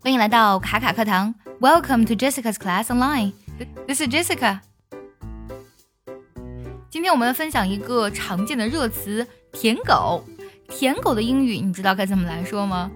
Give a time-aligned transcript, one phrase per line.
[0.00, 3.32] 欢迎来到卡卡课堂，Welcome to Jessica's Class Online.
[3.86, 4.60] This is Jessica.
[6.90, 10.24] 今天我们分享一个常见的热词“舔狗”。
[10.68, 12.90] 舔狗的英语你知道该怎么来说吗？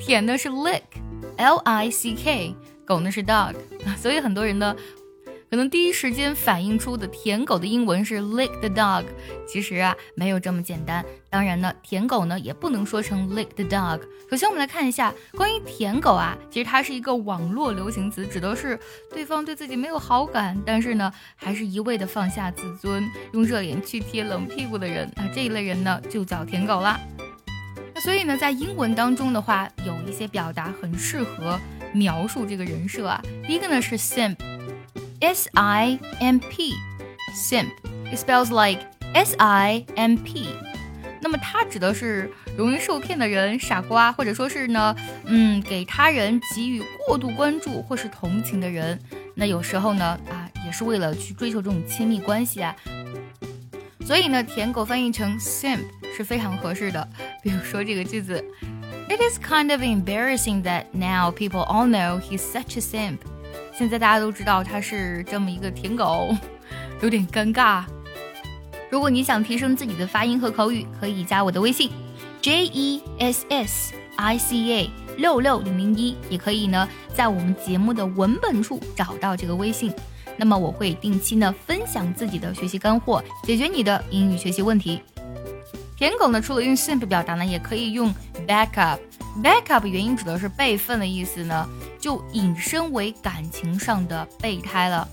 [0.00, 2.54] 舔的是 lick，L I C K，
[2.84, 3.54] 狗呢是 dog，
[3.96, 4.74] 所以很多人呢。
[5.52, 9.04] 可能第一时间反映出的舔狗的英文是 lick the dog，
[9.46, 11.04] 其实啊没有这么简单。
[11.28, 14.00] 当然呢，舔狗呢也不能说成 lick the dog。
[14.30, 26.98] 首先我们来看一下关于舔狗啊，其实它是一个网络流行词，指的是对方对自己没有好感，但是呢还是一味的放下自尊，用热脸去贴冷屁股的人，那这一类人呢就叫舔狗啦。
[27.94, 31.60] 那所以呢，在英文当中的话，有一些表达很适合
[31.92, 33.22] 描述这个人设啊。
[33.46, 34.36] 第一个呢是 simp。
[35.21, 37.69] S I M P，simp
[38.11, 38.81] it spells like
[39.13, 40.47] S I M P。
[41.19, 48.97] 那么它指的是容易受骗的人、傻瓜，或者说是呢，嗯，给他人给予过度关注或是同情的人。
[49.33, 52.75] 那有时候呢，啊，也是为了去追求这种亲密关系啊。
[54.05, 55.79] 所以呢，舔狗翻译成 simp
[56.15, 57.07] 是非常合适的。
[57.41, 58.41] 比如说这个句子，
[59.09, 63.17] It is kind of embarrassing that now people all know he's such a simp。
[63.72, 66.34] 现在大家都知道他是这么一个舔狗，
[67.00, 67.84] 有点尴尬。
[68.90, 71.90] 如果你想提升自己的发音和口语，可以加我的微信
[72.42, 79.92] J E S S I C A 六六零零一，也可以呢在我们节目的文本处找到这个微信。
[80.36, 85.00] 那么我会定期呢分享自己的学习干货，解决你的英语学习问题。
[85.96, 88.14] 舔狗呢，除了用 simp 表达呢，也可以用
[88.46, 89.00] back up。
[89.40, 91.68] Back up 原因指的是备份的意思呢。
[91.98, 95.06] 就引申为感情上的备胎了。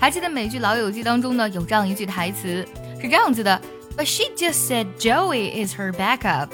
[0.00, 2.66] 还记得美剧《老友记》当中呢，有这样一句台词
[2.98, 3.60] 是这样子的
[3.94, 6.48] ：But she just said Joey is her backup。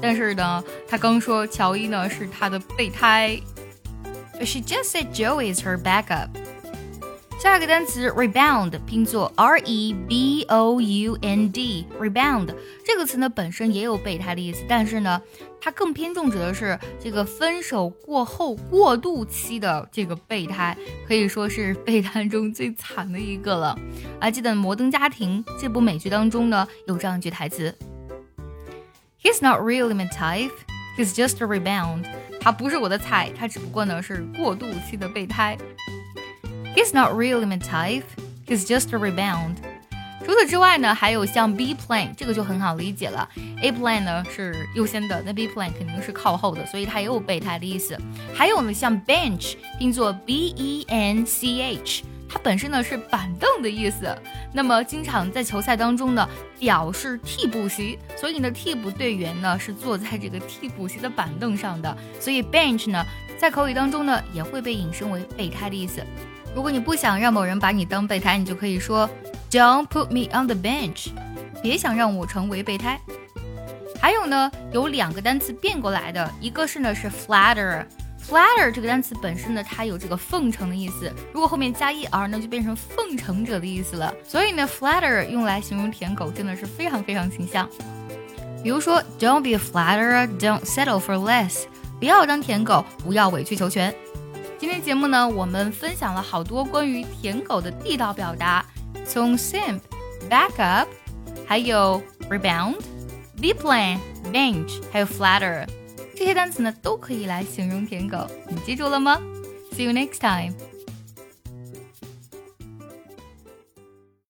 [0.00, 3.40] 但是呢，她刚说乔伊呢是她的备胎。
[4.38, 6.28] But she just said Joey is her backup。
[7.40, 12.52] 下一个单词 rebound 拼作 r e b o u n d rebound
[12.84, 15.22] 这个词呢本身也有备胎的意思，但是呢，
[15.60, 23.78] 它更偏重指的是这个分手过后过渡期的这个备胎，可以说是备胎中最惨的一个了。
[24.20, 27.72] 还记得《摩登家庭》这部美剧当中呢，有这样一句台词
[29.22, 30.50] ：“He's not really my type,
[30.96, 32.04] he's just a rebound。”
[32.42, 35.56] 他不是我的菜，他只不过呢是过渡期的备胎。
[36.78, 38.04] He's not really my type.
[38.46, 39.56] He's just a rebound.
[40.24, 43.28] 除此之外呢，还有像 B plan 这个就很好理解了。
[43.60, 48.00] A plan 呢是优先的，那 B plan 肯定是靠后的，所以它也有备胎的意思。
[48.32, 54.16] 还有呢，像 bench 拼作 B E N C H，它本身呢是板凳的意思。
[54.52, 56.28] 那么经常在球赛当中呢
[56.60, 61.98] 表示替补席，所以呢替补队员呢是坐在这个替补席的板凳上的。
[62.20, 63.04] 所以 bench 呢
[63.36, 66.06] 在口语当中呢也会被引申为备胎的意思。
[66.54, 69.08] 如果你不想让某人把你当备胎，你就可以说
[69.50, 71.08] Don't put me on the bench，
[71.62, 73.00] 别想让我成为备胎。
[74.00, 84.14] 还有呢，有两个单词变过来的，一个是呢是 flatter，flatter 这个单词本身呢它有这个奉承的意思，如果后面加 er 呢就变成奉承者的意思了。
[84.26, 87.68] 所以呢 flatter 用来形容舔狗真的是非常非常形象。
[88.62, 91.64] 比如说 Don't be a flatterer，Don't settle for less，
[91.98, 93.94] 不要当舔狗，不要委曲求全。
[94.58, 98.66] 今天节目呢，我们分享了好多关于舔狗的地道表达，
[99.06, 99.78] 从 simp、
[100.28, 100.88] back up，
[101.46, 102.78] 还有 rebound、
[103.40, 105.64] v plan，venge，还有 flatter，
[106.16, 109.20] 这些单词呢都可以来形容舔狗，你记住了吗
[109.72, 110.52] ？See you next time.